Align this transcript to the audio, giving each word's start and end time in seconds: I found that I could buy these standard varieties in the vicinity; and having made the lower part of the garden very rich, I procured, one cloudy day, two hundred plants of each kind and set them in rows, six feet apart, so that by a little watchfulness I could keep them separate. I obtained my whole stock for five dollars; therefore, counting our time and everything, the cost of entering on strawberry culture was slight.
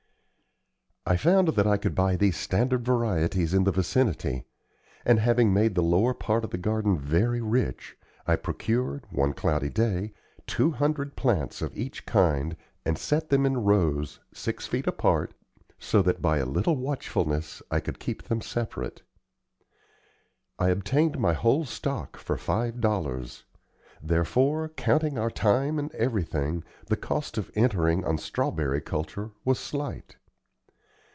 I 1.03 1.17
found 1.17 1.49
that 1.49 1.65
I 1.65 1.77
could 1.77 1.95
buy 1.95 2.15
these 2.15 2.37
standard 2.37 2.85
varieties 2.85 3.55
in 3.55 3.63
the 3.63 3.71
vicinity; 3.71 4.45
and 5.03 5.19
having 5.19 5.51
made 5.51 5.73
the 5.73 5.81
lower 5.81 6.13
part 6.13 6.43
of 6.45 6.51
the 6.51 6.59
garden 6.59 6.95
very 6.97 7.41
rich, 7.41 7.97
I 8.27 8.35
procured, 8.35 9.05
one 9.09 9.33
cloudy 9.33 9.67
day, 9.67 10.13
two 10.45 10.71
hundred 10.71 11.15
plants 11.15 11.61
of 11.63 11.75
each 11.75 12.05
kind 12.05 12.55
and 12.85 12.99
set 12.99 13.29
them 13.29 13.47
in 13.47 13.63
rows, 13.65 14.19
six 14.31 14.67
feet 14.67 14.85
apart, 14.85 15.33
so 15.79 16.03
that 16.03 16.21
by 16.21 16.37
a 16.37 16.45
little 16.45 16.77
watchfulness 16.77 17.63
I 17.71 17.79
could 17.79 17.99
keep 17.99 18.23
them 18.23 18.39
separate. 18.39 19.01
I 20.59 20.69
obtained 20.69 21.19
my 21.19 21.33
whole 21.33 21.65
stock 21.65 22.15
for 22.15 22.37
five 22.37 22.79
dollars; 22.79 23.43
therefore, 24.01 24.69
counting 24.69 25.17
our 25.17 25.31
time 25.31 25.79
and 25.79 25.91
everything, 25.95 26.63
the 26.85 26.95
cost 26.95 27.39
of 27.39 27.51
entering 27.55 28.05
on 28.05 28.19
strawberry 28.19 28.81
culture 28.81 29.31
was 29.43 29.57
slight. 29.59 30.15